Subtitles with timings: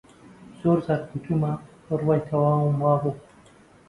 [0.59, 1.53] زۆر جار گوتوومە،
[1.87, 3.11] بڕوای تەواوم وا بوو